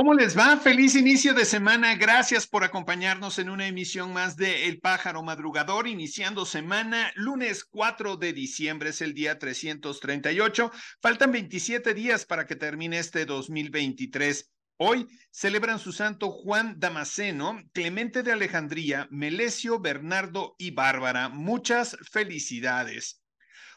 ¿Cómo 0.01 0.15
les 0.15 0.35
va? 0.35 0.57
Feliz 0.57 0.95
inicio 0.95 1.35
de 1.35 1.45
semana. 1.45 1.95
Gracias 1.95 2.47
por 2.47 2.65
acompañarnos 2.65 3.39
en 3.39 3.51
una 3.51 3.67
emisión 3.67 4.15
más 4.15 4.35
de 4.35 4.67
El 4.67 4.81
Pájaro 4.81 5.23
Madrugador, 5.23 5.87
iniciando 5.87 6.47
semana 6.47 7.13
lunes 7.17 7.65
4 7.65 8.17
de 8.17 8.33
diciembre, 8.33 8.89
es 8.89 9.03
el 9.03 9.13
día 9.13 9.39
338. 9.39 10.73
Faltan 11.03 11.33
27 11.33 11.93
días 11.93 12.25
para 12.25 12.47
que 12.47 12.57
termine 12.57 12.99
este 12.99 13.27
2023. 13.27 14.51
Hoy 14.79 15.07
celebran 15.31 15.79
su 15.79 15.93
santo 15.93 16.31
Juan 16.31 16.77
Damasceno, 16.79 17.59
Clemente 17.75 18.23
de 18.23 18.33
Alejandría, 18.33 19.07
Melesio, 19.11 19.81
Bernardo 19.81 20.55
y 20.57 20.71
Bárbara. 20.71 21.29
Muchas 21.29 21.99
felicidades. 22.11 23.21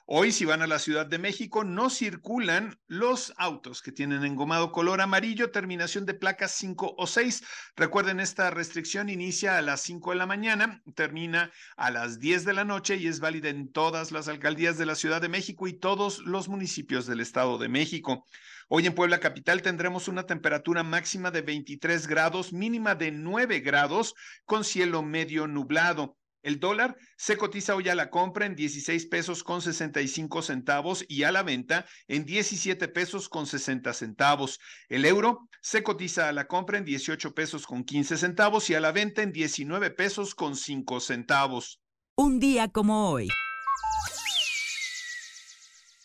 Hoy, 0.06 0.34
si 0.34 0.44
van 0.44 0.62
a 0.62 0.68
la 0.68 0.80
Ciudad 0.80 1.06
de 1.06 1.18
México, 1.18 1.64
no 1.64 1.90
circulan 1.90 2.78
los 2.88 3.34
autos 3.38 3.82
que 3.82 3.94
tienen 3.94 4.26
engomado 4.26 4.74
color 4.74 5.00
amarillo, 5.00 5.50
terminación 5.50 6.06
de 6.06 6.14
placas 6.14 6.52
5 6.52 6.96
o 6.98 7.08
6. 7.08 7.42
Recuerden, 7.78 8.20
esta 8.20 8.50
restricción 8.50 9.08
inicia 9.08 9.58
a 9.58 9.62
las 9.62 9.80
5 9.80 10.12
de 10.12 10.18
la 10.18 10.26
mañana, 10.26 10.84
termina 10.94 11.54
a 11.78 11.90
las 11.90 12.20
10 12.20 12.44
de 12.44 12.52
la 12.52 12.66
noche 12.66 12.98
y 12.98 13.08
es 13.08 13.22
válida 13.22 13.48
en 13.48 13.72
todas 13.72 14.12
las 14.12 14.28
alcaldías 14.28 14.78
de 14.78 14.86
la 14.86 14.96
Ciudad 14.96 15.22
de 15.22 15.30
México 15.30 15.70
y 15.70 15.80
todos 15.80 16.20
los 16.20 16.50
municipios 16.50 17.06
del 17.06 17.22
Estado 17.22 17.58
de 17.58 17.70
México. 17.70 18.26
Hoy 18.68 18.86
en 18.86 18.96
Puebla 18.96 19.22
Capital 19.22 19.62
tendremos 19.62 20.10
una 20.10 20.26
temperatura 20.26 20.84
máxima 20.84 21.32
de 21.32 21.44
23 21.44 22.08
grados, 22.08 22.52
mínima 22.52 22.94
de 22.96 23.12
9 23.14 23.62
grados, 23.62 24.16
con 24.44 24.66
cielo 24.66 25.02
medio 25.02 25.48
nublado. 25.48 26.18
El 26.44 26.60
dólar 26.60 26.98
se 27.16 27.38
cotiza 27.38 27.74
hoy 27.74 27.88
a 27.88 27.96
la 27.96 28.10
compra 28.10 28.46
en 28.46 28.56
16 28.56 29.06
pesos 29.06 29.46
con 29.46 29.62
65 29.62 30.42
centavos 30.42 31.06
y 31.08 31.24
a 31.24 31.32
la 31.32 31.42
venta 31.42 31.86
en 32.10 32.26
17 32.26 32.90
pesos 32.90 33.30
con 33.30 33.48
60 33.48 33.94
centavos. 33.94 34.60
El 34.90 35.06
euro 35.06 35.48
se 35.62 35.84
cotiza 35.84 36.28
a 36.28 36.34
la 36.34 36.46
compra 36.46 36.78
en 36.78 36.84
18 36.84 37.34
pesos 37.34 37.66
con 37.66 37.86
15 37.86 38.18
centavos 38.18 38.70
y 38.70 38.76
a 38.76 38.82
la 38.82 38.92
venta 38.92 39.22
en 39.22 39.32
19 39.32 39.92
pesos 39.92 40.36
con 40.36 40.58
5 40.58 41.00
centavos. 41.00 41.80
Un 42.18 42.42
día 42.42 42.68
como 42.68 43.10
hoy. 43.10 43.30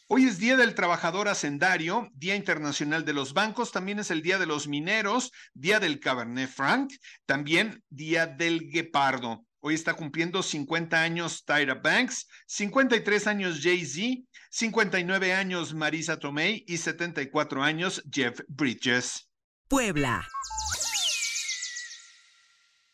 Hoy 0.07 0.25
es 0.25 0.39
Día 0.39 0.57
del 0.57 0.77
Trabajador 0.77 1.29
Hacendario, 1.29 2.09
Día 2.15 2.37
Internacional 2.37 3.05
de 3.05 3.13
los 3.13 3.35
Bancos, 3.35 3.73
también 3.73 3.99
es 3.99 4.13
el 4.13 4.23
Día 4.23 4.39
de 4.39 4.47
los 4.47 4.69
Mineros, 4.69 5.33
Día 5.53 5.81
del 5.81 5.99
Cabernet 5.99 6.49
Franc, 6.49 6.93
también 7.27 7.83
Día 7.91 8.27
del 8.27 8.71
Guepardo. 8.71 9.48
Hoy 9.69 9.75
está 9.75 9.93
cumpliendo 9.93 10.43
50 10.43 10.99
años 10.99 11.45
Tyra 11.45 11.75
Banks, 11.75 12.27
53 12.47 13.27
años 13.27 13.61
Jay-Z, 13.63 14.27
59 14.49 15.35
años 15.35 15.75
Marisa 15.75 16.19
Tomei 16.19 16.65
y 16.67 16.79
74 16.79 17.63
años 17.63 18.03
Jeff 18.11 18.41
Bridges. 18.49 19.29
Puebla. 19.69 20.27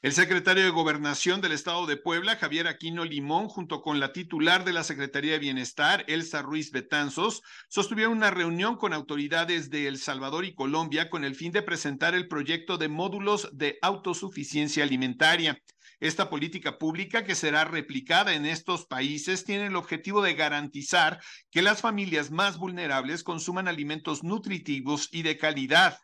El 0.02 0.12
secretario 0.12 0.64
de 0.64 0.70
Gobernación 0.70 1.40
del 1.40 1.52
Estado 1.52 1.86
de 1.86 1.96
Puebla, 1.96 2.36
Javier 2.36 2.66
Aquino 2.66 3.04
Limón, 3.04 3.48
junto 3.48 3.80
con 3.80 4.00
la 4.00 4.12
titular 4.12 4.64
de 4.64 4.72
la 4.72 4.82
Secretaría 4.82 5.32
de 5.32 5.38
Bienestar, 5.38 6.04
Elsa 6.08 6.42
Ruiz 6.42 6.72
Betanzos, 6.72 7.40
sostuvieron 7.68 8.12
una 8.14 8.30
reunión 8.30 8.76
con 8.76 8.92
autoridades 8.92 9.70
de 9.70 9.86
El 9.86 9.96
Salvador 9.96 10.44
y 10.44 10.54
Colombia 10.54 11.08
con 11.08 11.24
el 11.24 11.36
fin 11.36 11.52
de 11.52 11.62
presentar 11.62 12.16
el 12.16 12.26
proyecto 12.26 12.78
de 12.78 12.88
módulos 12.88 13.48
de 13.52 13.78
autosuficiencia 13.80 14.82
alimentaria. 14.82 15.62
Esta 16.04 16.28
política 16.28 16.76
pública 16.76 17.24
que 17.24 17.34
será 17.34 17.64
replicada 17.64 18.34
en 18.34 18.44
estos 18.44 18.84
países 18.84 19.46
tiene 19.46 19.68
el 19.68 19.76
objetivo 19.76 20.20
de 20.20 20.34
garantizar 20.34 21.18
que 21.50 21.62
las 21.62 21.80
familias 21.80 22.30
más 22.30 22.58
vulnerables 22.58 23.24
consuman 23.24 23.68
alimentos 23.68 24.22
nutritivos 24.22 25.08
y 25.12 25.22
de 25.22 25.38
calidad 25.38 25.98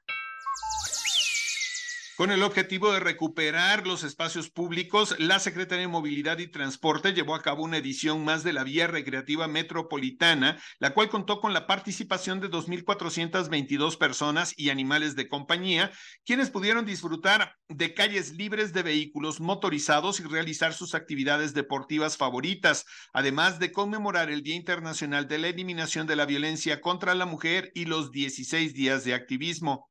con 2.21 2.33
el 2.33 2.43
objetivo 2.43 2.93
de 2.93 3.01
recuperar 3.01 3.87
los 3.87 4.05
espacios 4.05 4.51
públicos, 4.51 5.15
la 5.19 5.39
Secretaría 5.39 5.87
de 5.87 5.89
Movilidad 5.89 6.39
y 6.39 6.49
Transporte 6.49 7.15
llevó 7.15 7.35
a 7.35 7.41
cabo 7.41 7.63
una 7.63 7.79
edición 7.79 8.27
más 8.27 8.45
de 8.45 8.53
la 8.53 8.63
Vía 8.63 8.87
Recreativa 8.87 9.49
Metropolitana, 9.49 10.61
la 10.81 10.93
cual 10.93 11.09
contó 11.09 11.41
con 11.41 11.55
la 11.55 11.67
participación 11.67 12.41
de 12.41 12.51
2.422 12.51 13.97
personas 13.97 14.53
y 14.59 14.69
animales 14.69 15.17
de 15.17 15.29
compañía, 15.29 15.93
quienes 16.27 16.51
pudieron 16.51 16.85
disfrutar 16.85 17.55
de 17.71 17.95
calles 17.95 18.33
libres 18.33 18.75
de 18.75 18.83
vehículos 18.83 19.41
motorizados 19.41 20.21
y 20.21 20.25
realizar 20.25 20.75
sus 20.75 20.95
actividades 20.95 21.55
deportivas 21.55 22.19
favoritas, 22.19 22.85
además 23.15 23.59
de 23.59 23.73
conmemorar 23.73 24.29
el 24.29 24.43
Día 24.43 24.57
Internacional 24.57 25.27
de 25.27 25.39
la 25.39 25.49
Eliminación 25.49 26.07
de 26.07 26.17
la 26.17 26.27
Violencia 26.27 26.83
contra 26.83 27.15
la 27.15 27.25
Mujer 27.25 27.73
y 27.75 27.87
los 27.87 28.11
16 28.11 28.75
días 28.75 29.05
de 29.05 29.15
activismo. 29.15 29.89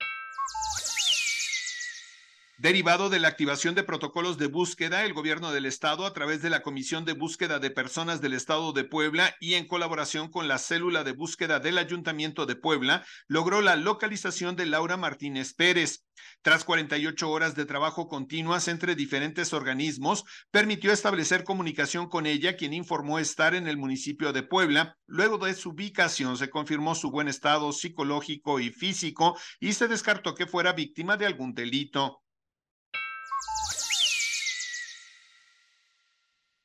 Derivado 2.61 3.09
de 3.09 3.19
la 3.19 3.29
activación 3.29 3.73
de 3.73 3.83
protocolos 3.83 4.37
de 4.37 4.47
búsqueda, 4.47 5.05
el 5.05 5.13
gobierno 5.13 5.53
del 5.53 5.65
estado, 5.65 6.05
a 6.05 6.11
través 6.11 6.41
de 6.41 6.49
la 6.49 6.61
Comisión 6.61 7.05
de 7.05 7.13
Búsqueda 7.13 7.57
de 7.57 7.71
Personas 7.71 8.19
del 8.19 8.33
Estado 8.33 8.73
de 8.73 8.83
Puebla 8.83 9.33
y 9.39 9.53
en 9.53 9.65
colaboración 9.65 10.29
con 10.29 10.49
la 10.49 10.57
célula 10.57 11.05
de 11.05 11.13
búsqueda 11.13 11.61
del 11.61 11.77
Ayuntamiento 11.77 12.45
de 12.45 12.57
Puebla, 12.57 13.05
logró 13.29 13.61
la 13.61 13.77
localización 13.77 14.57
de 14.57 14.65
Laura 14.65 14.97
Martínez 14.97 15.53
Pérez. 15.53 16.03
Tras 16.41 16.65
48 16.65 17.29
horas 17.31 17.55
de 17.55 17.65
trabajo 17.65 18.09
continuas 18.09 18.67
entre 18.67 18.93
diferentes 18.93 19.53
organismos, 19.53 20.25
permitió 20.51 20.91
establecer 20.91 21.45
comunicación 21.45 22.09
con 22.09 22.25
ella, 22.25 22.57
quien 22.57 22.73
informó 22.73 23.19
estar 23.19 23.55
en 23.55 23.69
el 23.69 23.77
municipio 23.77 24.33
de 24.33 24.43
Puebla. 24.43 24.97
Luego 25.07 25.37
de 25.37 25.53
su 25.53 25.69
ubicación, 25.69 26.35
se 26.35 26.49
confirmó 26.49 26.93
su 26.93 27.09
buen 27.09 27.29
estado 27.29 27.71
psicológico 27.71 28.59
y 28.59 28.69
físico 28.69 29.39
y 29.61 29.71
se 29.71 29.87
descartó 29.87 30.35
que 30.35 30.45
fuera 30.45 30.73
víctima 30.73 31.15
de 31.15 31.25
algún 31.25 31.53
delito. 31.53 32.21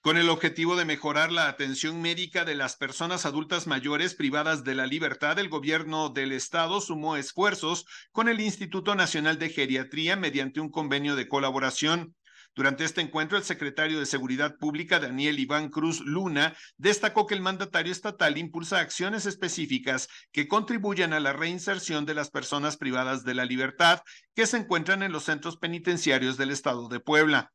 Con 0.05 0.19
el 0.19 0.29
objetivo 0.29 0.77
de 0.77 0.85
mejorar 0.85 1.33
la 1.33 1.49
atención 1.49 2.03
médica 2.03 2.45
de 2.45 2.55
las 2.55 2.77
personas 2.77 3.25
adultas 3.25 3.67
mayores 3.67 4.15
privadas 4.15 4.63
de 4.63 4.75
la 4.75 4.85
libertad, 4.85 5.39
el 5.39 5.49
gobierno 5.49 6.11
del 6.11 6.33
estado 6.33 6.83
sumó 6.83 7.17
esfuerzos 7.17 7.87
con 8.13 8.29
el 8.29 8.39
Instituto 8.39 8.95
Nacional 8.95 9.39
de 9.39 9.49
Geriatría 9.49 10.15
mediante 10.15 10.61
un 10.61 10.69
convenio 10.69 11.17
de 11.17 11.27
colaboración. 11.27 12.15
Durante 12.55 12.85
este 12.85 13.01
encuentro, 13.01 13.39
el 13.39 13.45
secretario 13.45 13.99
de 13.99 14.05
Seguridad 14.05 14.59
Pública, 14.59 15.01
Daniel 15.01 15.39
Iván 15.39 15.71
Cruz 15.71 16.03
Luna, 16.03 16.55
destacó 16.77 17.27
que 17.27 17.35
el 17.35 17.41
mandatario 17.41 17.91
estatal 17.91 18.37
impulsa 18.37 18.81
acciones 18.81 19.25
específicas 19.25 20.11
que 20.33 20.49
contribuyan 20.49 21.15
a 21.15 21.21
la 21.21 21.33
reinserción 21.33 22.05
de 22.05 22.13
las 22.13 22.29
personas 22.29 22.77
privadas 22.77 23.25
de 23.25 23.33
la 23.33 23.47
libertad 23.47 24.03
que 24.35 24.45
se 24.45 24.59
encuentran 24.59 25.03
en 25.03 25.13
los 25.13 25.25
centros 25.25 25.57
penitenciarios 25.57 26.37
del 26.37 26.51
estado 26.51 26.89
de 26.89 27.01
Puebla. 27.01 27.55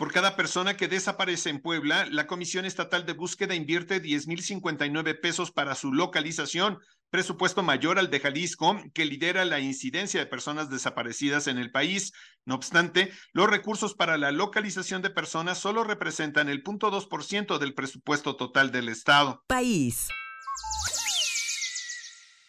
Por 0.00 0.12
cada 0.12 0.34
persona 0.34 0.78
que 0.78 0.88
desaparece 0.88 1.50
en 1.50 1.60
Puebla, 1.60 2.06
la 2.10 2.26
Comisión 2.26 2.64
Estatal 2.64 3.04
de 3.04 3.12
Búsqueda 3.12 3.54
invierte 3.54 4.00
10.059 4.00 5.20
pesos 5.20 5.50
para 5.50 5.74
su 5.74 5.92
localización, 5.92 6.78
presupuesto 7.10 7.62
mayor 7.62 7.98
al 7.98 8.08
de 8.08 8.18
Jalisco, 8.18 8.80
que 8.94 9.04
lidera 9.04 9.44
la 9.44 9.60
incidencia 9.60 10.18
de 10.18 10.24
personas 10.24 10.70
desaparecidas 10.70 11.48
en 11.48 11.58
el 11.58 11.70
país. 11.70 12.14
No 12.46 12.54
obstante, 12.54 13.12
los 13.34 13.50
recursos 13.50 13.92
para 13.92 14.16
la 14.16 14.32
localización 14.32 15.02
de 15.02 15.10
personas 15.10 15.58
solo 15.58 15.84
representan 15.84 16.48
el 16.48 16.64
0.2% 16.64 17.58
del 17.58 17.74
presupuesto 17.74 18.36
total 18.36 18.72
del 18.72 18.88
Estado. 18.88 19.44
País. 19.48 20.08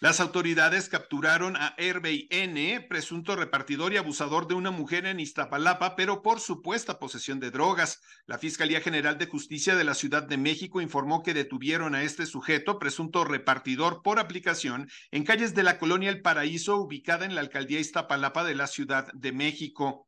Las 0.03 0.19
autoridades 0.19 0.89
capturaron 0.89 1.56
a 1.56 1.75
Herbey 1.77 2.27
N., 2.31 2.88
presunto 2.89 3.36
repartidor 3.36 3.94
y 3.94 3.98
abusador 3.98 4.48
de 4.48 4.56
una 4.56 4.71
mujer 4.71 5.06
en 5.06 5.19
Iztapalapa, 5.19 5.95
pero 5.95 6.24
por 6.24 6.39
supuesta 6.39 6.98
posesión 6.98 7.39
de 7.39 7.51
drogas. 7.51 8.01
La 8.25 8.39
Fiscalía 8.39 8.81
General 8.81 9.19
de 9.19 9.27
Justicia 9.27 9.75
de 9.75 9.83
la 9.83 9.94
Ciudad 9.94 10.24
de 10.24 10.38
México 10.38 10.81
informó 10.81 11.21
que 11.21 11.36
detuvieron 11.36 11.94
a 11.94 12.01
este 12.01 12.25
sujeto, 12.25 12.80
presunto 12.80 13.25
repartidor 13.25 14.01
por 14.01 14.18
aplicación, 14.18 14.89
en 15.12 15.24
calles 15.24 15.53
de 15.53 15.62
la 15.62 15.77
colonia 15.77 16.09
El 16.09 16.24
Paraíso, 16.24 16.77
ubicada 16.77 17.25
en 17.25 17.36
la 17.36 17.42
alcaldía 17.42 17.80
Iztapalapa 17.80 18.44
de 18.44 18.56
la 18.56 18.65
Ciudad 18.65 19.13
de 19.13 19.33
México. 19.33 20.07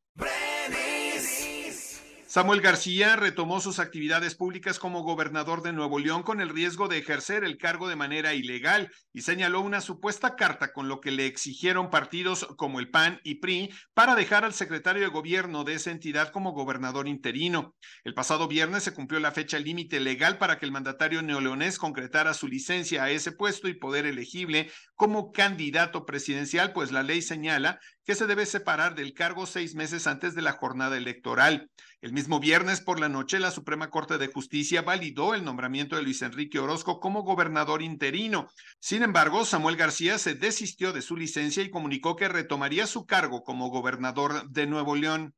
Samuel 2.33 2.61
García 2.61 3.15
retomó 3.15 3.61
sus 3.61 3.77
actividades 3.77 4.33
públicas 4.33 4.79
como 4.79 5.03
gobernador 5.03 5.61
de 5.61 5.71
Nuevo 5.71 5.99
León 5.99 6.23
con 6.23 6.41
el 6.41 6.49
riesgo 6.49 6.87
de 6.87 6.97
ejercer 6.97 7.43
el 7.43 7.59
cargo 7.59 7.87
de 7.87 7.95
manera 7.95 8.33
ilegal 8.33 8.89
y 9.13 9.21
señaló 9.21 9.61
una 9.61 9.81
supuesta 9.81 10.35
carta 10.35 10.73
con 10.73 10.87
lo 10.87 10.99
que 10.99 11.11
le 11.11 11.27
exigieron 11.27 11.91
partidos 11.91 12.47
como 12.57 12.79
el 12.79 12.89
PAN 12.89 13.21
y 13.23 13.35
PRI 13.35 13.71
para 13.93 14.15
dejar 14.15 14.45
al 14.45 14.55
secretario 14.55 15.03
de 15.03 15.09
gobierno 15.09 15.63
de 15.63 15.75
esa 15.75 15.91
entidad 15.91 16.31
como 16.31 16.53
gobernador 16.53 17.07
interino. 17.07 17.75
El 18.03 18.15
pasado 18.15 18.47
viernes 18.47 18.81
se 18.81 18.95
cumplió 18.95 19.19
la 19.19 19.31
fecha 19.31 19.59
límite 19.59 19.99
legal 19.99 20.39
para 20.39 20.57
que 20.57 20.65
el 20.65 20.71
mandatario 20.71 21.21
neoleonés 21.21 21.77
concretara 21.77 22.33
su 22.33 22.47
licencia 22.47 23.03
a 23.03 23.11
ese 23.11 23.31
puesto 23.31 23.67
y 23.67 23.75
poder 23.75 24.07
elegible 24.07 24.71
como 24.95 25.31
candidato 25.31 26.03
presidencial, 26.03 26.73
pues 26.73 26.91
la 26.91 27.03
ley 27.03 27.21
señala 27.21 27.79
que 28.05 28.15
se 28.15 28.27
debe 28.27 28.45
separar 28.45 28.95
del 28.95 29.13
cargo 29.13 29.45
seis 29.45 29.75
meses 29.75 30.07
antes 30.07 30.35
de 30.35 30.41
la 30.41 30.53
jornada 30.53 30.97
electoral. 30.97 31.69
El 32.01 32.13
mismo 32.13 32.39
viernes 32.39 32.81
por 32.81 32.99
la 32.99 33.09
noche, 33.09 33.39
la 33.39 33.51
Suprema 33.51 33.89
Corte 33.89 34.17
de 34.17 34.27
Justicia 34.27 34.81
validó 34.81 35.33
el 35.33 35.45
nombramiento 35.45 35.95
de 35.95 36.03
Luis 36.03 36.21
Enrique 36.21 36.59
Orozco 36.59 36.99
como 36.99 37.23
gobernador 37.23 37.81
interino. 37.81 38.47
Sin 38.79 39.03
embargo, 39.03 39.45
Samuel 39.45 39.77
García 39.77 40.17
se 40.17 40.35
desistió 40.35 40.91
de 40.91 41.01
su 41.01 41.15
licencia 41.15 41.63
y 41.63 41.69
comunicó 41.69 42.15
que 42.15 42.27
retomaría 42.27 42.87
su 42.87 43.05
cargo 43.05 43.43
como 43.43 43.69
gobernador 43.69 44.49
de 44.49 44.67
Nuevo 44.67 44.95
León 44.95 45.33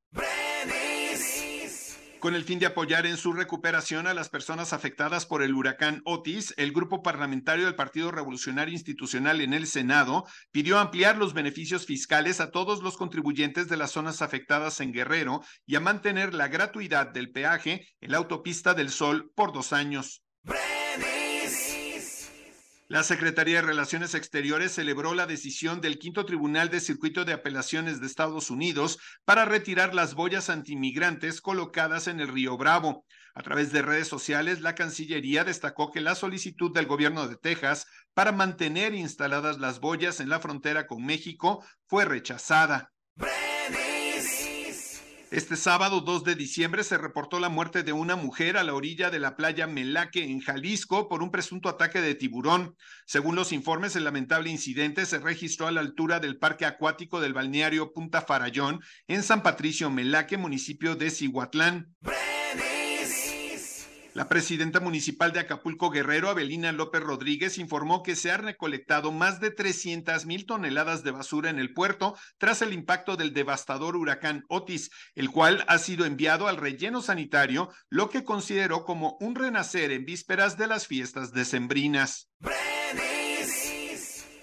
con 2.25 2.33
el 2.33 2.44
fin 2.44 2.57
de 2.57 2.66
apoyar 2.66 3.06
en 3.06 3.18
su 3.18 3.33
recuperación 3.33 4.07
a 4.07 4.16
las 4.16 4.30
personas 4.30 4.74
afectadas 4.74 5.27
por 5.27 5.44
el 5.44 5.54
huracán 5.54 6.01
Otis, 6.06 6.56
el 6.57 6.72
grupo 6.72 7.04
parlamentario 7.04 7.66
del 7.66 7.75
Partido 7.75 8.10
Revolucionario 8.10 8.74
Institucional 8.74 9.42
en 9.42 9.54
el 9.54 9.68
Senado 9.68 10.25
pidió 10.51 10.80
ampliar 10.80 11.18
los 11.18 11.36
beneficios 11.36 11.86
fiscales 11.86 12.42
a 12.42 12.50
todos 12.50 12.81
los 12.81 12.98
contribuyentes 12.98 13.68
de 13.68 13.77
las 13.77 13.92
zonas 13.92 14.24
afectadas 14.24 14.80
en 14.81 14.92
Guerrero 14.92 15.44
y 15.68 15.75
a 15.75 15.81
mantener 15.81 16.33
la 16.33 16.48
gratuidad 16.48 17.13
del 17.13 17.31
peaje 17.31 17.88
en 18.01 18.12
la 18.12 18.18
autopista 18.18 18.74
del 18.74 18.89
Sol 18.89 19.31
por 19.36 19.54
dos 19.54 19.72
años. 19.72 20.24
La 22.88 23.02
Secretaría 23.02 23.56
de 23.56 23.62
Relaciones 23.64 24.14
Exteriores 24.14 24.74
celebró 24.74 25.16
la 25.16 25.26
decisión 25.26 25.82
del 25.82 25.98
Quinto 25.98 26.24
Tribunal 26.24 26.70
de 26.70 26.80
Circuito 26.80 27.26
de 27.26 27.34
Apelaciones 27.34 28.00
de 28.00 28.06
Estados 28.06 28.52
Unidos 28.52 29.00
para 29.26 29.44
retirar 29.44 29.96
las 29.96 30.14
boyas 30.14 30.52
antimigrantes 30.52 31.42
colocadas 31.42 32.08
en 32.08 32.20
el 32.20 32.28
río 32.28 32.58
Bravo. 32.58 33.04
A 33.34 33.42
través 33.42 33.72
de 33.72 33.82
redes 33.82 34.08
sociales, 34.08 34.62
la 34.62 34.76
Cancillería 34.76 35.44
destacó 35.44 35.92
que 35.92 36.00
la 36.00 36.14
solicitud 36.14 36.72
del 36.72 36.86
gobierno 36.86 37.28
de 37.28 37.38
Texas 37.38 37.88
para 38.14 38.32
mantener 38.32 38.94
instaladas 38.94 39.58
las 39.58 39.80
boyas 39.80 40.20
en 40.20 40.30
la 40.30 40.40
frontera 40.40 40.86
con 40.86 41.04
México 41.04 41.66
fue 41.88 42.06
rechazada. 42.06 42.92
Este 45.31 45.56
sábado 45.56 46.01
2 46.01 46.24
de 46.24 46.36
diciembre 46.36 46.83
se 46.83 46.98
reportó 46.98 47.39
la 47.39 47.50
muerte 47.50 47.81
de 47.83 47.92
una 47.94 48.16
mujer 48.16 48.57
a 48.57 48.63
la 48.63 48.75
orilla 48.75 49.10
de 49.10 49.19
la 49.19 49.36
playa 49.36 49.66
Melaque 49.66 50.24
en 50.24 50.39
Jalisco 50.39 51.10
por 51.10 51.24
un 51.24 51.31
presunto 51.31 51.68
ataque 51.68 52.00
de 52.00 52.13
tiburón. 52.13 52.75
Según 53.06 53.36
los 53.36 53.51
informes, 53.51 53.95
el 53.95 54.04
lamentable 54.04 54.50
incidente 54.50 55.06
se 55.06 55.19
registró 55.19 55.68
a 55.68 55.72
la 55.72 55.81
altura 55.81 56.19
del 56.19 56.38
parque 56.38 56.66
acuático 56.66 57.19
del 57.19 57.33
balneario 57.33 57.92
Punta 57.92 58.22
Farallón 58.22 58.81
en 59.07 59.24
San 59.24 59.42
Patricio 59.42 59.89
Melaque, 59.89 60.38
municipio 60.38 60.95
de 60.95 61.10
Cihuatlán. 61.10 61.95
La 64.16 64.30
presidenta 64.30 64.80
municipal 64.80 65.34
de 65.34 65.42
Acapulco 65.42 65.90
Guerrero, 65.90 66.30
Abelina 66.30 66.72
López 66.72 67.02
Rodríguez, 67.02 67.58
informó 67.58 68.02
que 68.02 68.16
se 68.16 68.32
han 68.32 68.44
recolectado 68.44 69.12
más 69.12 69.42
de 69.42 69.52
300 69.52 70.26
mil 70.26 70.46
toneladas 70.46 71.04
de 71.04 71.12
basura 71.12 71.50
en 71.50 71.60
el 71.60 71.74
puerto 71.74 72.18
tras 72.38 72.62
el 72.62 72.72
impacto 72.72 73.18
del 73.18 73.34
devastador 73.34 73.98
huracán 73.98 74.46
Otis, 74.48 74.90
el 75.16 75.32
cual 75.32 75.66
ha 75.68 75.80
sido 75.80 76.06
enviado 76.06 76.48
al 76.48 76.56
relleno 76.56 77.02
sanitario, 77.02 77.68
lo 77.90 78.10
que 78.10 78.24
consideró 78.24 78.86
como 78.86 79.18
un 79.20 79.36
renacer 79.36 79.92
en 79.92 80.06
vísperas 80.06 80.58
de 80.58 80.68
las 80.68 80.88
fiestas 80.88 81.34
decembrinas. 81.34 82.30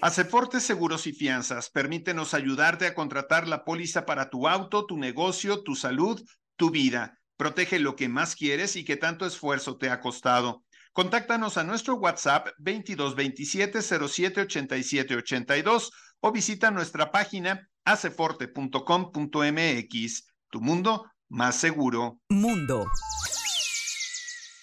Aceforte 0.01 0.59
Seguros 0.59 1.07
y 1.07 1.13
Fianzas, 1.13 1.71
permítenos 1.71 2.35
ayudarte 2.35 2.85
a 2.85 2.93
contratar 2.93 3.47
la 3.47 3.63
póliza 3.63 4.05
para 4.05 4.29
tu 4.29 4.47
auto, 4.47 4.85
tu 4.85 4.97
negocio, 4.99 5.63
tu 5.63 5.73
salud, 5.73 6.21
tu 6.57 6.69
vida. 6.69 7.22
Protege 7.37 7.79
lo 7.79 7.95
que 7.95 8.09
más 8.09 8.35
quieres 8.35 8.75
y 8.75 8.85
que 8.85 8.97
tanto 8.97 9.25
esfuerzo 9.25 9.77
te 9.77 9.89
ha 9.89 9.99
costado. 9.99 10.63
Contáctanos 10.91 11.57
a 11.57 11.63
nuestro 11.63 11.95
WhatsApp 11.95 12.49
2227 12.59 13.81
07 13.81 14.47
o 16.19 16.31
visita 16.31 16.69
nuestra 16.71 17.11
página 17.11 17.67
aceforte.com.mx. 17.83 20.27
Tu 20.49 20.61
mundo 20.61 21.05
más 21.29 21.55
seguro. 21.55 22.19
Mundo. 22.29 22.85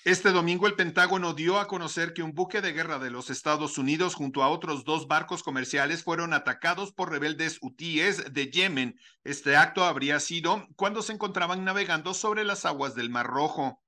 Este 0.04 0.30
domingo 0.30 0.66
el 0.66 0.76
Pentágono 0.76 1.34
dio 1.34 1.58
a 1.58 1.68
conocer 1.68 2.14
que 2.14 2.22
un 2.22 2.32
buque 2.32 2.62
de 2.62 2.72
guerra 2.72 2.98
de 2.98 3.10
los 3.10 3.28
Estados 3.28 3.76
Unidos 3.76 4.14
junto 4.14 4.42
a 4.42 4.48
otros 4.48 4.84
dos 4.84 5.06
barcos 5.06 5.42
comerciales 5.42 6.04
fueron 6.04 6.32
atacados 6.32 6.90
por 6.90 7.10
rebeldes 7.10 7.58
hutíes 7.60 8.32
de 8.32 8.50
Yemen. 8.50 8.98
Este 9.24 9.56
acto 9.56 9.84
habría 9.84 10.18
sido 10.18 10.66
cuando 10.74 11.02
se 11.02 11.12
encontraban 11.12 11.64
navegando 11.64 12.14
sobre 12.14 12.44
las 12.44 12.64
aguas 12.64 12.94
del 12.94 13.10
Mar 13.10 13.26
Rojo. 13.26 13.82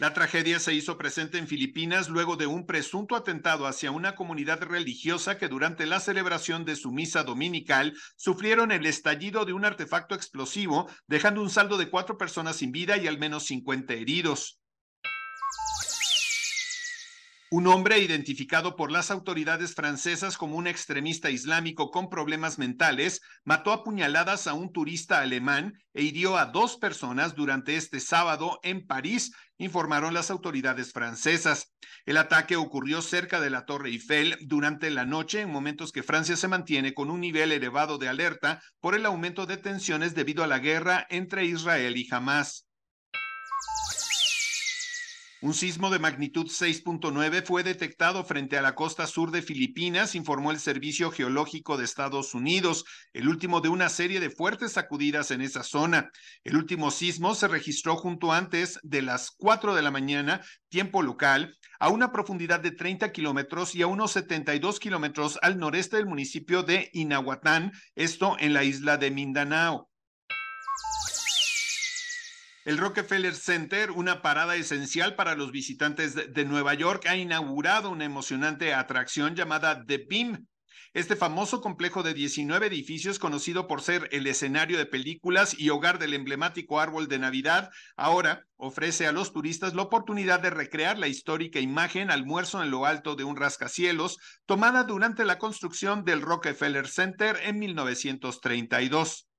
La 0.00 0.14
tragedia 0.14 0.58
se 0.60 0.72
hizo 0.72 0.96
presente 0.96 1.36
en 1.36 1.46
Filipinas 1.46 2.08
luego 2.08 2.36
de 2.36 2.46
un 2.46 2.64
presunto 2.64 3.16
atentado 3.16 3.66
hacia 3.66 3.90
una 3.90 4.14
comunidad 4.14 4.62
religiosa 4.62 5.36
que 5.36 5.46
durante 5.46 5.84
la 5.84 6.00
celebración 6.00 6.64
de 6.64 6.74
su 6.74 6.90
misa 6.90 7.22
dominical 7.22 7.92
sufrieron 8.16 8.72
el 8.72 8.86
estallido 8.86 9.44
de 9.44 9.52
un 9.52 9.66
artefacto 9.66 10.14
explosivo, 10.14 10.88
dejando 11.06 11.42
un 11.42 11.50
saldo 11.50 11.76
de 11.76 11.90
cuatro 11.90 12.16
personas 12.16 12.56
sin 12.56 12.72
vida 12.72 12.96
y 12.96 13.08
al 13.08 13.18
menos 13.18 13.44
50 13.44 13.92
heridos. 13.92 14.59
Un 17.52 17.66
hombre 17.66 17.98
identificado 17.98 18.76
por 18.76 18.92
las 18.92 19.10
autoridades 19.10 19.74
francesas 19.74 20.38
como 20.38 20.54
un 20.54 20.68
extremista 20.68 21.30
islámico 21.30 21.90
con 21.90 22.08
problemas 22.08 22.60
mentales 22.60 23.22
mató 23.42 23.72
a 23.72 23.82
puñaladas 23.82 24.46
a 24.46 24.54
un 24.54 24.70
turista 24.70 25.18
alemán 25.18 25.72
e 25.92 26.04
hirió 26.04 26.36
a 26.36 26.46
dos 26.46 26.76
personas 26.76 27.34
durante 27.34 27.74
este 27.74 27.98
sábado 27.98 28.60
en 28.62 28.86
París, 28.86 29.32
informaron 29.58 30.14
las 30.14 30.30
autoridades 30.30 30.92
francesas. 30.92 31.74
El 32.06 32.18
ataque 32.18 32.54
ocurrió 32.54 33.02
cerca 33.02 33.40
de 33.40 33.50
la 33.50 33.64
Torre 33.64 33.88
Eiffel 33.88 34.36
durante 34.42 34.88
la 34.88 35.04
noche, 35.04 35.40
en 35.40 35.50
momentos 35.50 35.90
que 35.90 36.04
Francia 36.04 36.36
se 36.36 36.46
mantiene 36.46 36.94
con 36.94 37.10
un 37.10 37.20
nivel 37.20 37.50
elevado 37.50 37.98
de 37.98 38.08
alerta 38.08 38.62
por 38.78 38.94
el 38.94 39.04
aumento 39.04 39.46
de 39.46 39.56
tensiones 39.56 40.14
debido 40.14 40.44
a 40.44 40.46
la 40.46 40.60
guerra 40.60 41.04
entre 41.10 41.46
Israel 41.46 41.96
y 41.96 42.06
Hamas. 42.12 42.69
Un 45.42 45.54
sismo 45.54 45.88
de 45.88 45.98
magnitud 45.98 46.48
6.9 46.48 47.46
fue 47.46 47.62
detectado 47.62 48.24
frente 48.24 48.58
a 48.58 48.62
la 48.62 48.74
costa 48.74 49.06
sur 49.06 49.30
de 49.30 49.40
Filipinas, 49.40 50.14
informó 50.14 50.50
el 50.50 50.60
Servicio 50.60 51.10
Geológico 51.10 51.78
de 51.78 51.84
Estados 51.86 52.34
Unidos, 52.34 52.84
el 53.14 53.26
último 53.26 53.62
de 53.62 53.70
una 53.70 53.88
serie 53.88 54.20
de 54.20 54.28
fuertes 54.28 54.72
sacudidas 54.72 55.30
en 55.30 55.40
esa 55.40 55.62
zona. 55.62 56.10
El 56.44 56.56
último 56.56 56.90
sismo 56.90 57.34
se 57.34 57.48
registró 57.48 57.96
junto 57.96 58.32
antes 58.32 58.78
de 58.82 59.00
las 59.00 59.30
4 59.30 59.74
de 59.74 59.80
la 59.80 59.90
mañana, 59.90 60.42
tiempo 60.68 61.00
local, 61.00 61.56
a 61.78 61.88
una 61.88 62.12
profundidad 62.12 62.60
de 62.60 62.72
30 62.72 63.10
kilómetros 63.10 63.74
y 63.74 63.80
a 63.80 63.86
unos 63.86 64.12
72 64.12 64.78
kilómetros 64.78 65.38
al 65.40 65.56
noreste 65.58 65.96
del 65.96 66.06
municipio 66.06 66.64
de 66.64 66.90
Inahuatán, 66.92 67.72
esto 67.94 68.36
en 68.40 68.52
la 68.52 68.62
isla 68.62 68.98
de 68.98 69.10
Mindanao. 69.10 69.89
El 72.66 72.76
Rockefeller 72.76 73.34
Center, 73.34 73.90
una 73.90 74.20
parada 74.20 74.54
esencial 74.54 75.14
para 75.14 75.34
los 75.34 75.50
visitantes 75.50 76.14
de 76.14 76.44
Nueva 76.44 76.74
York, 76.74 77.06
ha 77.06 77.16
inaugurado 77.16 77.88
una 77.88 78.04
emocionante 78.04 78.74
atracción 78.74 79.34
llamada 79.34 79.82
The 79.86 80.06
Beam. 80.06 80.46
Este 80.92 81.16
famoso 81.16 81.62
complejo 81.62 82.02
de 82.02 82.12
19 82.12 82.66
edificios, 82.66 83.18
conocido 83.18 83.66
por 83.66 83.80
ser 83.80 84.10
el 84.12 84.26
escenario 84.26 84.76
de 84.76 84.84
películas 84.84 85.58
y 85.58 85.70
hogar 85.70 85.98
del 85.98 86.12
emblemático 86.12 86.80
árbol 86.80 87.08
de 87.08 87.18
Navidad, 87.18 87.70
ahora 87.96 88.44
ofrece 88.56 89.06
a 89.06 89.12
los 89.12 89.32
turistas 89.32 89.72
la 89.72 89.82
oportunidad 89.82 90.40
de 90.40 90.50
recrear 90.50 90.98
la 90.98 91.08
histórica 91.08 91.60
imagen 91.60 92.10
almuerzo 92.10 92.62
en 92.62 92.70
lo 92.70 92.84
alto 92.84 93.16
de 93.16 93.24
un 93.24 93.36
rascacielos, 93.36 94.18
tomada 94.44 94.84
durante 94.84 95.24
la 95.24 95.38
construcción 95.38 96.04
del 96.04 96.20
Rockefeller 96.20 96.88
Center 96.88 97.38
en 97.42 97.58
1932. 97.58 99.29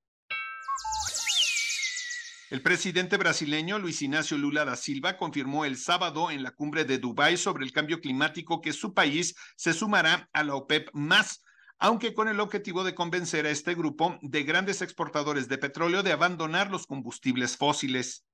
El 2.51 2.61
presidente 2.61 3.15
brasileño 3.15 3.79
Luis 3.79 4.01
Ignacio 4.01 4.37
Lula 4.37 4.65
da 4.65 4.75
Silva 4.75 5.15
confirmó 5.15 5.63
el 5.63 5.77
sábado 5.77 6.29
en 6.31 6.43
la 6.43 6.51
cumbre 6.51 6.83
de 6.83 6.97
Dubái 6.97 7.37
sobre 7.37 7.63
el 7.63 7.71
cambio 7.71 8.01
climático 8.01 8.59
que 8.59 8.73
su 8.73 8.93
país 8.93 9.35
se 9.55 9.71
sumará 9.71 10.29
a 10.33 10.43
la 10.43 10.55
OPEP 10.55 10.89
más, 10.91 11.45
aunque 11.79 12.13
con 12.13 12.27
el 12.27 12.41
objetivo 12.41 12.83
de 12.83 12.93
convencer 12.93 13.45
a 13.45 13.51
este 13.51 13.73
grupo 13.73 14.19
de 14.21 14.43
grandes 14.43 14.81
exportadores 14.81 15.47
de 15.47 15.59
petróleo 15.59 16.03
de 16.03 16.11
abandonar 16.11 16.69
los 16.69 16.87
combustibles 16.87 17.55
fósiles. 17.55 18.25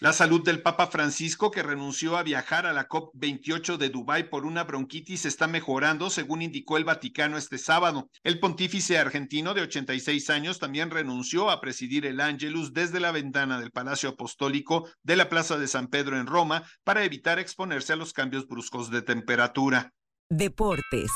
La 0.00 0.12
salud 0.12 0.44
del 0.44 0.62
Papa 0.62 0.86
Francisco, 0.86 1.50
que 1.50 1.64
renunció 1.64 2.16
a 2.16 2.22
viajar 2.22 2.66
a 2.66 2.72
la 2.72 2.88
COP28 2.88 3.78
de 3.78 3.88
Dubái 3.88 4.30
por 4.30 4.46
una 4.46 4.62
bronquitis, 4.62 5.24
está 5.24 5.48
mejorando, 5.48 6.08
según 6.08 6.40
indicó 6.40 6.76
el 6.76 6.84
Vaticano 6.84 7.36
este 7.36 7.58
sábado. 7.58 8.08
El 8.22 8.38
pontífice 8.38 8.96
argentino 8.96 9.54
de 9.54 9.62
86 9.62 10.30
años 10.30 10.60
también 10.60 10.92
renunció 10.92 11.50
a 11.50 11.60
presidir 11.60 12.06
el 12.06 12.20
Ángelus 12.20 12.72
desde 12.72 13.00
la 13.00 13.10
ventana 13.10 13.58
del 13.58 13.72
Palacio 13.72 14.10
Apostólico 14.10 14.88
de 15.02 15.16
la 15.16 15.28
Plaza 15.28 15.58
de 15.58 15.66
San 15.66 15.88
Pedro 15.88 16.16
en 16.16 16.28
Roma 16.28 16.62
para 16.84 17.02
evitar 17.02 17.40
exponerse 17.40 17.92
a 17.92 17.96
los 17.96 18.12
cambios 18.12 18.46
bruscos 18.46 18.92
de 18.92 19.02
temperatura. 19.02 19.92
Deportes. 20.30 21.10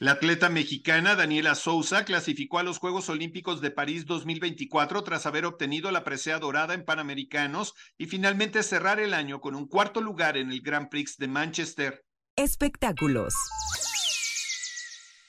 La 0.00 0.12
atleta 0.12 0.48
mexicana 0.48 1.16
Daniela 1.16 1.56
Souza 1.56 2.04
clasificó 2.04 2.60
a 2.60 2.62
los 2.62 2.78
Juegos 2.78 3.08
Olímpicos 3.08 3.60
de 3.60 3.72
París 3.72 4.06
2024 4.06 5.02
tras 5.02 5.26
haber 5.26 5.44
obtenido 5.44 5.90
la 5.90 6.04
presea 6.04 6.38
dorada 6.38 6.74
en 6.74 6.84
Panamericanos 6.84 7.74
y 7.96 8.06
finalmente 8.06 8.62
cerrar 8.62 9.00
el 9.00 9.12
año 9.12 9.40
con 9.40 9.56
un 9.56 9.66
cuarto 9.66 10.00
lugar 10.00 10.36
en 10.36 10.52
el 10.52 10.60
Grand 10.60 10.88
Prix 10.88 11.16
de 11.16 11.26
Manchester. 11.26 12.04
Espectáculos. 12.36 13.34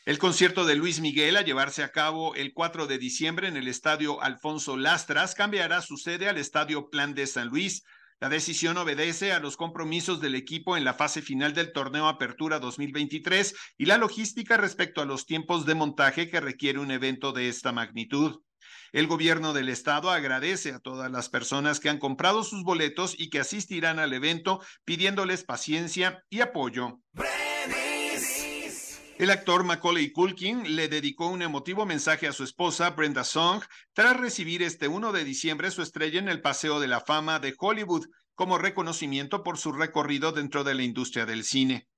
El 0.05 0.19
concierto 0.19 0.63
de 0.67 0.75
Luis 0.75 0.99
Miguel 0.99 1.37
a 1.37 1.41
llevarse 1.41 1.81
a 1.81 1.91
cabo 1.91 2.35
el 2.35 2.53
4 2.53 2.85
de 2.85 2.99
diciembre 2.99 3.47
en 3.47 3.57
el 3.57 3.67
Estadio 3.67 4.21
Alfonso 4.21 4.77
Lastras 4.77 5.33
cambiará 5.33 5.81
su 5.81 5.97
sede 5.97 6.29
al 6.29 6.37
Estadio 6.37 6.91
Plan 6.91 7.15
de 7.15 7.25
San 7.25 7.47
Luis. 7.47 7.83
La 8.21 8.27
decisión 8.27 8.77
obedece 8.77 9.31
a 9.31 9.39
los 9.39 9.55
compromisos 9.55 10.19
del 10.19 10.35
equipo 10.35 10.75
en 10.75 10.83
la 10.83 10.93
fase 10.93 11.21
final 11.21 11.53
del 11.53 11.71
torneo 11.71 12.09
Apertura 12.09 12.59
2023 12.59 13.55
y 13.77 13.85
la 13.85 13.97
logística 13.97 14.57
respecto 14.57 15.01
a 15.01 15.05
los 15.05 15.25
tiempos 15.25 15.65
de 15.65 15.75
montaje 15.75 16.29
que 16.29 16.41
requiere 16.41 16.79
un 16.79 16.91
evento 16.91 17.31
de 17.31 17.47
esta 17.47 17.71
magnitud. 17.71 18.41
El 18.91 19.07
gobierno 19.07 19.53
del 19.53 19.69
estado 19.69 20.09
agradece 20.09 20.73
a 20.73 20.79
todas 20.79 21.09
las 21.09 21.29
personas 21.29 21.79
que 21.79 21.87
han 21.87 21.97
comprado 21.97 22.43
sus 22.43 22.63
boletos 22.63 23.15
y 23.17 23.29
que 23.29 23.39
asistirán 23.39 23.99
al 23.99 24.11
evento 24.11 24.61
pidiéndoles 24.83 25.45
paciencia 25.45 26.21
y 26.29 26.41
apoyo. 26.41 26.99
El 29.19 29.31
actor 29.31 29.65
Macaulay 29.65 30.13
Culkin 30.13 30.77
le 30.77 30.87
dedicó 30.87 31.27
un 31.27 31.41
emotivo 31.41 31.85
mensaje 31.85 32.25
a 32.25 32.31
su 32.31 32.45
esposa 32.45 32.91
Brenda 32.91 33.25
Song 33.25 33.61
tras 33.91 34.15
recibir 34.15 34.63
este 34.63 34.87
1 34.87 35.11
de 35.11 35.25
diciembre 35.25 35.71
su 35.71 35.81
estrella 35.81 36.19
en 36.19 36.29
el 36.29 36.39
Paseo 36.39 36.79
de 36.79 36.87
la 36.87 37.01
Fama 37.01 37.39
de 37.39 37.53
Hollywood 37.59 38.05
como 38.33 38.57
reconocimiento 38.57 39.43
por 39.43 39.57
su 39.57 39.73
recorrido 39.73 40.31
dentro 40.31 40.63
de 40.63 40.73
la 40.73 40.83
industria 40.83 41.25
del 41.25 41.43
cine. 41.43 41.89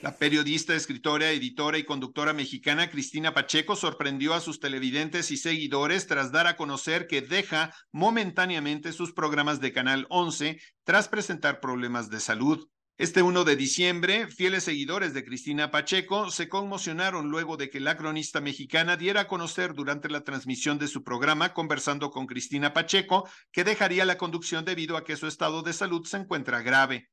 La 0.00 0.16
periodista, 0.16 0.74
escritora, 0.74 1.32
editora 1.32 1.76
y 1.76 1.84
conductora 1.84 2.32
mexicana 2.32 2.88
Cristina 2.88 3.34
Pacheco 3.34 3.76
sorprendió 3.76 4.32
a 4.32 4.40
sus 4.40 4.58
televidentes 4.58 5.30
y 5.30 5.36
seguidores 5.36 6.06
tras 6.06 6.32
dar 6.32 6.46
a 6.46 6.56
conocer 6.56 7.06
que 7.06 7.20
deja 7.20 7.74
momentáneamente 7.92 8.90
sus 8.94 9.12
programas 9.12 9.60
de 9.60 9.70
Canal 9.74 10.06
11 10.08 10.58
tras 10.82 11.08
presentar 11.08 11.60
problemas 11.60 12.08
de 12.08 12.20
salud. 12.20 12.66
Este 12.96 13.22
1 13.22 13.42
de 13.42 13.56
diciembre, 13.56 14.28
fieles 14.28 14.62
seguidores 14.62 15.14
de 15.14 15.24
Cristina 15.24 15.72
Pacheco 15.72 16.30
se 16.30 16.48
conmocionaron 16.48 17.28
luego 17.28 17.56
de 17.56 17.68
que 17.68 17.80
la 17.80 17.96
cronista 17.96 18.40
mexicana 18.40 18.96
diera 18.96 19.22
a 19.22 19.26
conocer 19.26 19.74
durante 19.74 20.08
la 20.08 20.22
transmisión 20.22 20.78
de 20.78 20.86
su 20.86 21.02
programa 21.02 21.54
conversando 21.54 22.12
con 22.12 22.28
Cristina 22.28 22.72
Pacheco 22.72 23.28
que 23.50 23.64
dejaría 23.64 24.04
la 24.04 24.16
conducción 24.16 24.64
debido 24.64 24.96
a 24.96 25.02
que 25.02 25.16
su 25.16 25.26
estado 25.26 25.62
de 25.62 25.72
salud 25.72 26.06
se 26.06 26.18
encuentra 26.18 26.62
grave. 26.62 27.10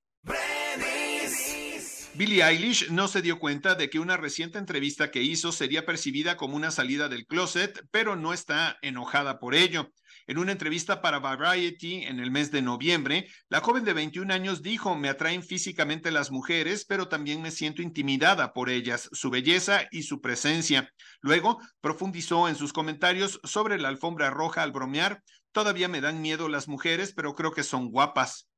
Billie 2.13 2.43
Eilish 2.43 2.89
no 2.89 3.07
se 3.07 3.21
dio 3.21 3.39
cuenta 3.39 3.75
de 3.75 3.89
que 3.89 3.97
una 3.97 4.17
reciente 4.17 4.57
entrevista 4.57 5.11
que 5.11 5.23
hizo 5.23 5.53
sería 5.53 5.85
percibida 5.85 6.35
como 6.35 6.57
una 6.57 6.69
salida 6.69 7.07
del 7.07 7.25
closet, 7.25 7.85
pero 7.89 8.17
no 8.17 8.33
está 8.33 8.77
enojada 8.81 9.39
por 9.39 9.55
ello. 9.55 9.91
En 10.27 10.37
una 10.37 10.51
entrevista 10.51 11.01
para 11.01 11.19
Variety 11.19 12.03
en 12.03 12.19
el 12.19 12.29
mes 12.29 12.51
de 12.51 12.61
noviembre, 12.61 13.27
la 13.47 13.61
joven 13.61 13.85
de 13.85 13.93
21 13.93 14.33
años 14.33 14.61
dijo, 14.61 14.95
me 14.95 15.07
atraen 15.07 15.41
físicamente 15.41 16.11
las 16.11 16.31
mujeres, 16.31 16.85
pero 16.85 17.07
también 17.07 17.41
me 17.41 17.49
siento 17.49 17.81
intimidada 17.81 18.51
por 18.51 18.69
ellas, 18.69 19.09
su 19.13 19.29
belleza 19.29 19.87
y 19.89 20.03
su 20.03 20.19
presencia. 20.19 20.91
Luego 21.21 21.59
profundizó 21.79 22.49
en 22.49 22.55
sus 22.55 22.73
comentarios 22.73 23.39
sobre 23.45 23.79
la 23.79 23.87
alfombra 23.87 24.29
roja 24.29 24.63
al 24.63 24.73
bromear, 24.73 25.23
todavía 25.53 25.87
me 25.87 26.01
dan 26.01 26.21
miedo 26.21 26.49
las 26.49 26.67
mujeres, 26.67 27.13
pero 27.15 27.35
creo 27.35 27.53
que 27.53 27.63
son 27.63 27.89
guapas. 27.89 28.49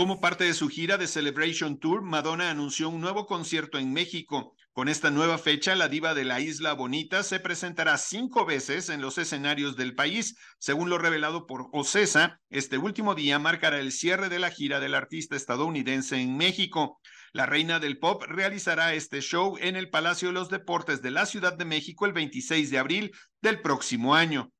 Como 0.00 0.18
parte 0.18 0.44
de 0.44 0.54
su 0.54 0.70
gira 0.70 0.96
de 0.96 1.06
Celebration 1.06 1.78
Tour, 1.78 2.00
Madonna 2.00 2.48
anunció 2.48 2.88
un 2.88 3.02
nuevo 3.02 3.26
concierto 3.26 3.76
en 3.76 3.92
México. 3.92 4.54
Con 4.72 4.88
esta 4.88 5.10
nueva 5.10 5.36
fecha, 5.36 5.74
la 5.74 5.88
diva 5.88 6.14
de 6.14 6.24
la 6.24 6.40
Isla 6.40 6.72
Bonita 6.72 7.22
se 7.22 7.38
presentará 7.38 7.98
cinco 7.98 8.46
veces 8.46 8.88
en 8.88 9.02
los 9.02 9.18
escenarios 9.18 9.76
del 9.76 9.94
país. 9.94 10.38
Según 10.58 10.88
lo 10.88 10.96
revelado 10.96 11.46
por 11.46 11.68
Ocesa, 11.74 12.40
este 12.48 12.78
último 12.78 13.14
día 13.14 13.38
marcará 13.38 13.78
el 13.78 13.92
cierre 13.92 14.30
de 14.30 14.38
la 14.38 14.50
gira 14.50 14.80
del 14.80 14.94
artista 14.94 15.36
estadounidense 15.36 16.16
en 16.16 16.34
México. 16.34 16.98
La 17.34 17.44
reina 17.44 17.78
del 17.78 17.98
pop 17.98 18.24
realizará 18.26 18.94
este 18.94 19.20
show 19.20 19.58
en 19.60 19.76
el 19.76 19.90
Palacio 19.90 20.28
de 20.28 20.34
los 20.34 20.48
Deportes 20.48 21.02
de 21.02 21.10
la 21.10 21.26
Ciudad 21.26 21.58
de 21.58 21.66
México 21.66 22.06
el 22.06 22.14
26 22.14 22.70
de 22.70 22.78
abril 22.78 23.12
del 23.42 23.60
próximo 23.60 24.14
año. 24.14 24.50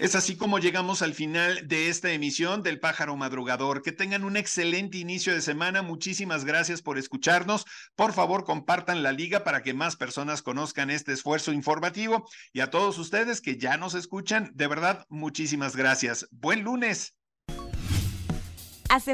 Es 0.00 0.14
así 0.14 0.34
como 0.34 0.58
llegamos 0.58 1.02
al 1.02 1.12
final 1.12 1.68
de 1.68 1.90
esta 1.90 2.10
emisión 2.10 2.62
del 2.62 2.80
Pájaro 2.80 3.18
Madrugador. 3.18 3.82
Que 3.82 3.92
tengan 3.92 4.24
un 4.24 4.38
excelente 4.38 4.96
inicio 4.96 5.34
de 5.34 5.42
semana. 5.42 5.82
Muchísimas 5.82 6.46
gracias 6.46 6.80
por 6.80 6.96
escucharnos. 6.96 7.66
Por 7.96 8.14
favor, 8.14 8.44
compartan 8.44 9.02
la 9.02 9.12
liga 9.12 9.44
para 9.44 9.62
que 9.62 9.74
más 9.74 9.96
personas 9.96 10.40
conozcan 10.40 10.88
este 10.88 11.12
esfuerzo 11.12 11.52
informativo. 11.52 12.26
Y 12.54 12.60
a 12.60 12.70
todos 12.70 12.96
ustedes 12.96 13.42
que 13.42 13.58
ya 13.58 13.76
nos 13.76 13.92
escuchan, 13.92 14.50
de 14.54 14.68
verdad, 14.68 15.04
muchísimas 15.10 15.76
gracias. 15.76 16.26
Buen 16.30 16.62
lunes. 16.62 17.14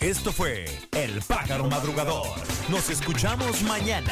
Esto 0.00 0.32
fue 0.32 0.64
El 0.92 1.20
Pájaro 1.20 1.68
Madrugador. 1.68 2.26
Nos 2.70 2.88
escuchamos 2.88 3.60
mañana. 3.62 4.10